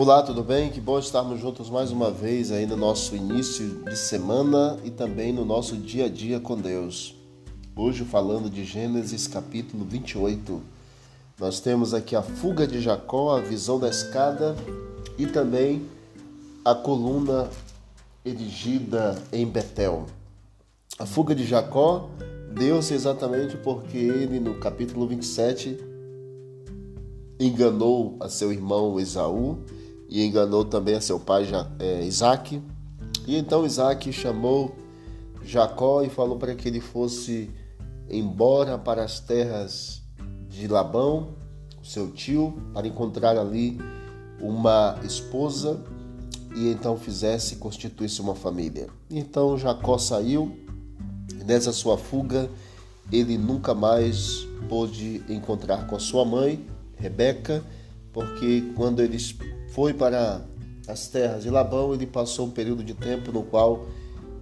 [0.00, 0.70] Olá, tudo bem?
[0.70, 5.32] Que bom estarmos juntos mais uma vez aí no nosso início de semana e também
[5.32, 7.16] no nosso dia a dia com Deus.
[7.74, 10.62] Hoje falando de Gênesis capítulo 28.
[11.40, 14.54] Nós temos aqui a fuga de Jacó, a visão da escada
[15.18, 15.84] e também
[16.64, 17.50] a coluna
[18.24, 20.06] erigida em Betel.
[20.96, 22.08] A fuga de Jacó
[22.52, 25.76] deu-se exatamente porque ele, no capítulo 27,
[27.40, 29.58] enganou a seu irmão Esaú
[30.08, 31.46] e enganou também a seu pai
[31.78, 32.60] é, Isaac.
[33.26, 34.74] E então Isaac chamou
[35.44, 37.50] Jacó e falou para que ele fosse
[38.10, 40.02] embora para as terras
[40.48, 41.34] de Labão,
[41.82, 43.78] seu tio, para encontrar ali
[44.40, 45.82] uma esposa
[46.54, 48.88] e então fizesse constituísse uma família.
[49.10, 50.58] Então Jacó saiu,
[51.38, 52.50] e nessa sua fuga
[53.12, 57.64] ele nunca mais pôde encontrar com a sua mãe, Rebeca,
[58.12, 59.34] porque quando eles
[59.78, 60.44] foi para
[60.88, 63.86] as terras de Labão, ele passou um período de tempo no qual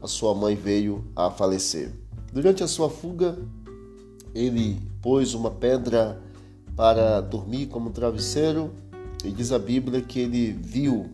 [0.00, 1.92] a sua mãe veio a falecer.
[2.32, 3.36] Durante a sua fuga,
[4.34, 6.22] ele pôs uma pedra
[6.74, 8.72] para dormir como travesseiro
[9.22, 11.10] e diz a Bíblia que ele viu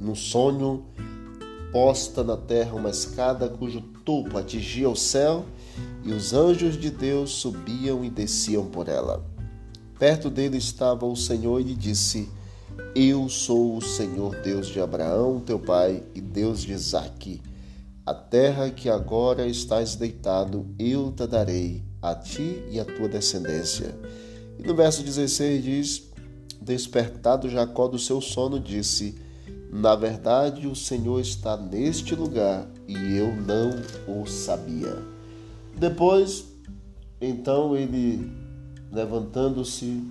[0.00, 0.86] no sonho
[1.70, 5.44] posta na terra uma escada cujo topo atingia o céu
[6.02, 9.22] e os anjos de Deus subiam e desciam por ela.
[9.98, 12.34] Perto dele estava o Senhor e lhe disse:
[12.94, 17.42] eu sou o Senhor Deus de Abraão, teu pai, e Deus de Isaque.
[18.04, 23.94] A terra que agora estás deitado, eu te darei, a ti e à tua descendência.
[24.58, 26.10] E no verso 16 diz:
[26.60, 29.18] Despertado Jacó do seu sono, disse:
[29.70, 33.70] Na verdade, o Senhor está neste lugar e eu não
[34.06, 34.96] o sabia.
[35.76, 36.46] Depois,
[37.20, 38.32] então ele,
[38.90, 40.02] levantando-se,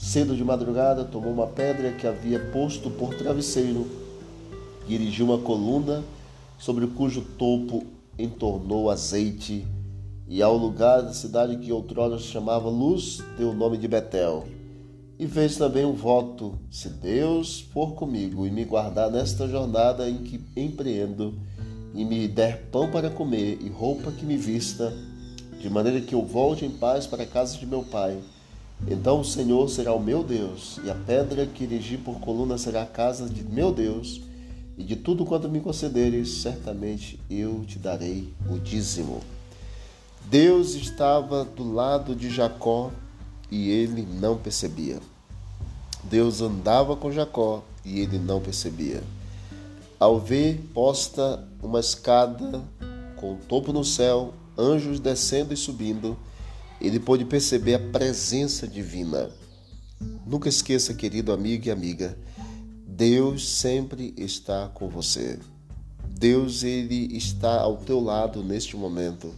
[0.00, 3.86] Cedo de madrugada, tomou uma pedra que havia posto por travesseiro,
[4.88, 6.02] dirigiu uma coluna
[6.58, 7.84] sobre cujo topo
[8.18, 9.64] entornou azeite,
[10.26, 14.46] e ao lugar da cidade que outrora se chamava Luz, deu o nome de Betel.
[15.18, 20.24] E fez também um voto: se Deus for comigo e me guardar nesta jornada em
[20.24, 21.38] que empreendo,
[21.94, 24.94] e me der pão para comer e roupa que me vista,
[25.60, 28.18] de maneira que eu volte em paz para a casa de meu pai
[28.88, 32.82] então o Senhor será o meu Deus, e a pedra que erigi por coluna será
[32.82, 34.20] a casa de meu Deus,
[34.78, 39.20] e de tudo quanto me concederes, certamente eu te darei o dízimo.
[40.30, 42.90] Deus estava do lado de Jacó
[43.50, 45.00] e ele não percebia.
[46.04, 49.02] Deus andava com Jacó e ele não percebia.
[49.98, 52.62] Ao ver posta uma escada
[53.16, 56.16] com o topo no céu, anjos descendo e subindo,
[56.80, 59.30] ele pôde perceber a presença divina.
[60.26, 62.16] Nunca esqueça, querido amigo e amiga,
[62.86, 65.38] Deus sempre está com você.
[66.08, 69.32] Deus ele está ao teu lado neste momento.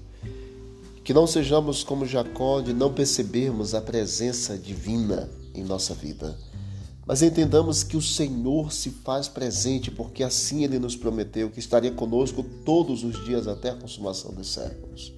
[1.05, 6.37] Que não sejamos como Jacó de não percebermos a presença divina em nossa vida.
[7.05, 11.91] Mas entendamos que o Senhor se faz presente, porque assim ele nos prometeu que estaria
[11.91, 15.13] conosco todos os dias até a consumação dos séculos.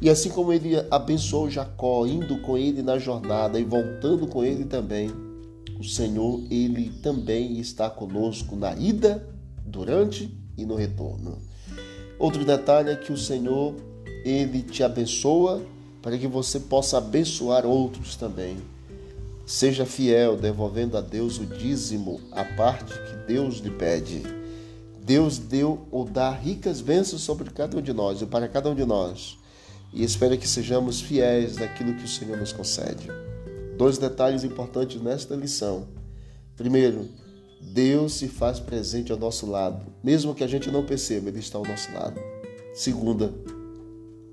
[0.00, 4.64] E assim como ele abençoou Jacó, indo com ele na jornada e voltando com ele
[4.64, 5.10] também,
[5.78, 9.28] o Senhor, ele também está conosco na ida,
[9.64, 11.38] durante e no retorno.
[12.18, 13.74] Outro detalhe é que o Senhor,
[14.24, 15.62] ele te abençoa
[16.00, 18.56] para que você possa abençoar outros também.
[19.46, 24.22] Seja fiel, devolvendo a Deus o dízimo, a parte que Deus lhe pede.
[25.00, 28.74] Deus deu ou dá ricas bênçãos sobre cada um de nós e para cada um
[28.74, 29.38] de nós
[29.92, 33.08] e espero que sejamos fiéis naquilo que o Senhor nos concede.
[33.76, 35.88] Dois detalhes importantes nesta lição.
[36.56, 37.08] Primeiro,
[37.60, 41.58] Deus se faz presente ao nosso lado, mesmo que a gente não perceba, Ele está
[41.58, 42.20] ao nosso lado.
[42.74, 43.32] Segunda,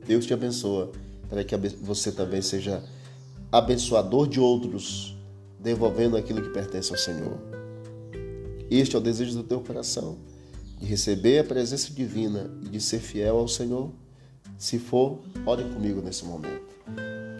[0.05, 0.91] Deus te abençoa
[1.29, 2.83] para que você também seja
[3.51, 5.15] abençoador de outros,
[5.59, 7.39] devolvendo aquilo que pertence ao Senhor.
[8.69, 10.17] Este é o desejo do teu coração,
[10.79, 13.91] de receber a presença divina e de ser fiel ao Senhor.
[14.57, 16.63] Se for, ore comigo nesse momento.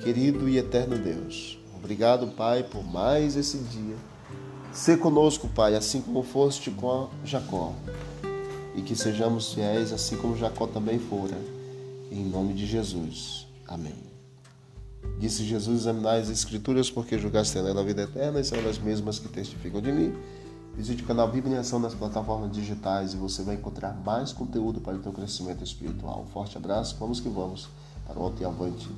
[0.04, 3.96] Querido e eterno Deus, obrigado, Pai, por mais esse dia.
[4.72, 7.74] Se conosco, Pai, assim como foste com Jacó,
[8.76, 11.38] e que sejamos fiéis, assim como Jacó também fora.
[12.12, 13.48] Em nome de Jesus.
[13.68, 13.96] Amém.
[15.18, 19.18] Disse Jesus: Examinai as Escrituras, porque julgaste nela a vida eterna, e são as mesmas
[19.18, 20.14] que testificam de mim.
[20.76, 24.82] Visite o canal Bíblia em Ação nas plataformas digitais e você vai encontrar mais conteúdo
[24.82, 26.24] para o seu crescimento espiritual.
[26.24, 27.70] Um forte abraço, vamos que vamos
[28.06, 28.90] para ontem avante.